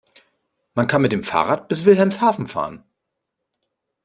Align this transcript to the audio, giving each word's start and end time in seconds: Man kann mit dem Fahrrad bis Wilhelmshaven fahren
Man 0.73 0.87
kann 0.87 1.03
mit 1.03 1.11
dem 1.11 1.21
Fahrrad 1.21 1.67
bis 1.67 1.85
Wilhelmshaven 1.85 2.47
fahren 2.47 2.83